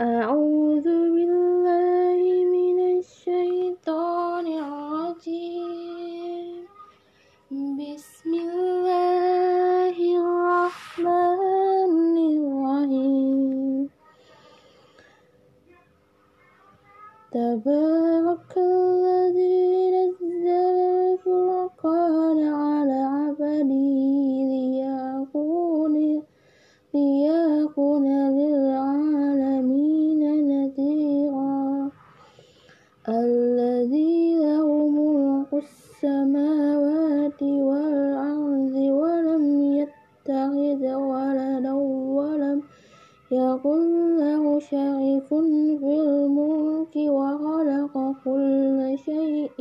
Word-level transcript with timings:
أعوذ 0.00 0.86
بالله 0.86 2.20
من 2.54 2.78
الشيطان 2.98 4.46
الرجيم. 4.46 6.62
بسم 7.50 8.30
الله 8.34 9.96
الرحمن 10.22 12.14
الرحيم. 12.30 13.90
تبارك 17.34 18.52
الذي 18.56 18.97
في 44.60 45.32
الملك 45.32 46.94
وخلق 46.96 48.14
كل 48.24 48.98
شيء 49.04 49.58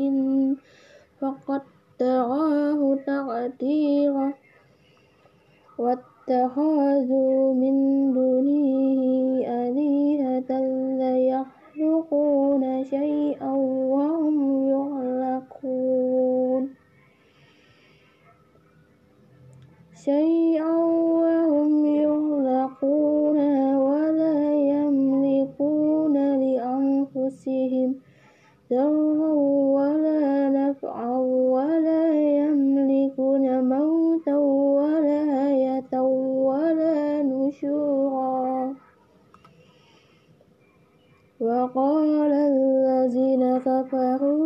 فقدره 1.19 2.95
تقديرا 2.95 4.33
واتخذوا 5.77 7.53
من 7.53 7.75
دونه 8.13 8.61
آلهة 9.47 10.52
ضرا 28.69 29.33
ولا 29.77 30.49
نفعا 30.49 31.17
ولا 31.55 32.03
يملكون 32.39 33.45
موتا 33.69 34.35
ولا 34.79 35.19
حياة 35.33 36.01
ولا 36.49 37.23
نشورا. 37.23 38.75
وقال 41.39 42.33
الذين 42.33 43.43
كفروا 43.57 44.36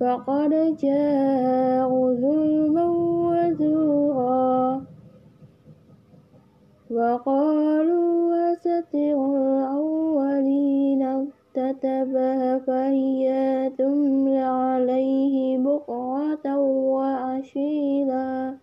فقد 0.00 0.76
جاءوا 0.82 2.14
ظلما 2.14 2.86
وزورا. 3.28 4.82
وقالوا 6.90 8.52
أساطير 8.52 9.36
الأولين 9.36 11.02
اكتتبها 11.02 12.58
فهي 12.58 13.70
تملى 13.78 14.38
عليه 14.38 15.58
بكرة 15.58 16.58
وأصيلا 16.96 18.57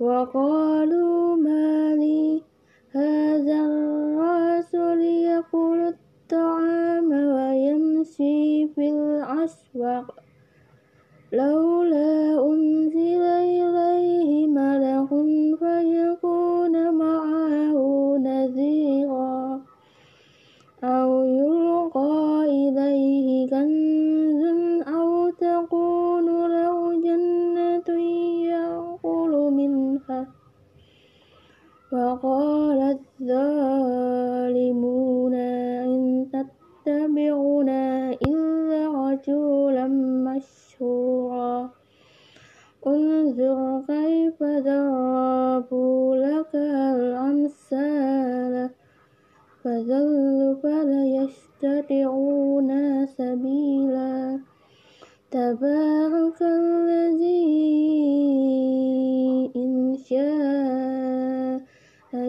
وقالوا 0.00 1.36
ما 1.36 1.94
لي 1.94 2.42
هذا 2.94 3.58
الرسول 3.66 5.00
يأكل 5.00 5.94
الطعام 5.94 7.12
ويمشي 7.12 8.68
في 8.74 8.88
الأسواق. 8.90 10.14
لولا 11.32 12.46
أنزل 12.46 12.57
وقال 31.92 32.98
الظالمون 33.20 33.57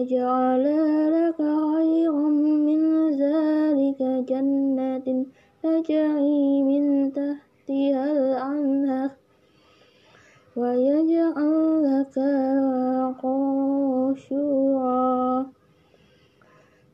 جعل 0.08 0.64
لك 1.12 1.36
خيرا 1.36 2.28
من 2.68 3.10
ذلك 3.10 4.00
جنة 4.28 5.26
تجري 5.62 6.62
من 6.62 7.12
تحتها 7.12 8.04
الأنهار 8.12 9.10
ويجعل 10.56 11.82
لك 11.84 12.16
قشورا 13.22 15.00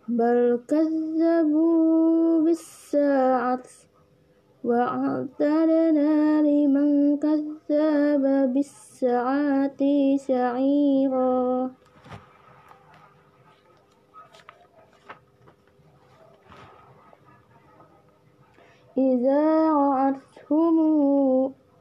بل 0.08 0.60
كذبوا 0.68 2.40
بالساعة 2.44 3.62
وأعتدنا 4.64 6.42
لمن 6.42 7.16
كذب 7.16 8.52
بالساعة 8.54 9.80
سعيرا. 10.16 11.70
إذا 18.98 19.72
رأتهم 19.72 20.76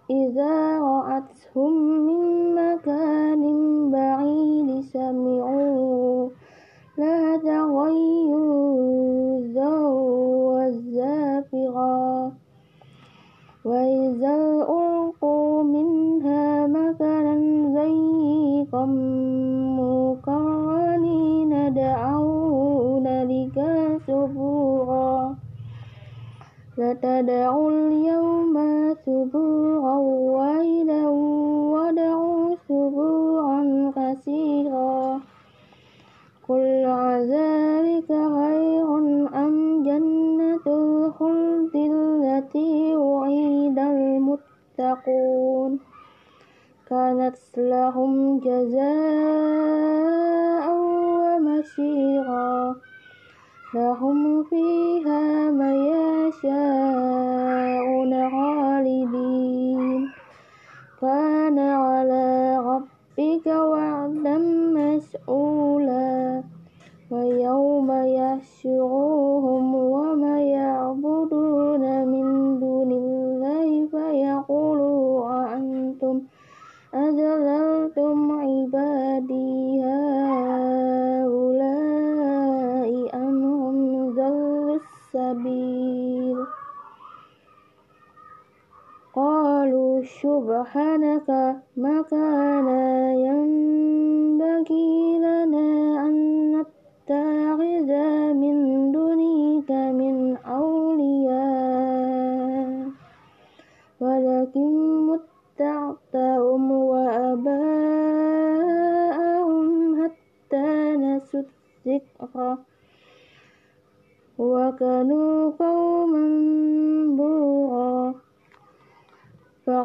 إذا 0.09 0.79
رأتهم 0.79 1.73
من 2.07 2.55
مكان 2.55 3.43
بعيد 3.91 4.81
سمعوا 4.81 6.29
لا 6.97 7.37
تغيظا 7.37 8.75
والزافرا 10.55 12.31
وإذا 13.65 14.35
ألقوا 14.69 15.63
منها 15.63 16.67
مكانا 16.67 17.35
ضيقا 17.75 18.85
مقرنين 19.79 21.73
دعوا 21.73 22.99
ذلك 22.99 23.57
ثبورا 24.07 24.94
لتدعوا 26.77 27.71
اليوم 27.71 28.55
سبورا 29.05 29.95
واحدا 30.37 31.07
ودعوا 31.73 32.55
سبورا 32.67 33.91
كثيرا. 33.95 35.19
كل 36.47 36.85
ذلك 37.33 38.07
خير 38.07 38.87
أم 39.45 39.83
جنة 39.83 40.65
الخلد 40.67 41.75
التي 41.75 42.95
وعيد 42.95 43.79
المتقون؟ 43.79 45.79
كانت 46.89 47.37
لهم 47.57 48.39
جزاء 48.39 49.85
ومسيرا 51.35 52.75
لهم 53.73 54.43
فيها 54.43 55.24
بصير 85.65 86.45
قالوا 89.15 90.01
سبحانك 90.21 91.29
ما 91.77 92.01
كان 92.11 92.67
ينبغي 93.25 95.17
لنا 95.17 96.05
أن 96.05 96.15
نتخذ 96.51 97.89
من 98.33 98.74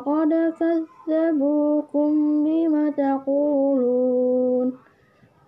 فقد 0.00 0.32
كذبوكم 0.60 2.10
بما 2.44 2.90
تقولون 2.90 4.72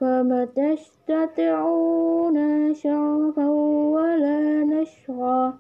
فما 0.01 0.45
تستطيعون 0.45 2.37
شرفا 2.75 3.49
ولا 3.97 4.65
نشرا 4.65 5.59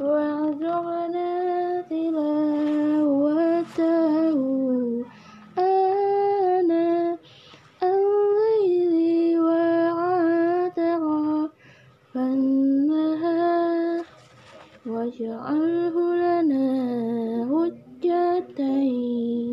وارزقنا 0.00 1.30
تلاوته. 1.90 3.44
آناء 5.58 7.18
الليل 7.82 8.94
وعاتق 9.46 11.04
النهار 12.16 14.04
واجعله 14.86 15.96
لنا 16.22 16.68
حجتين. 17.50 19.47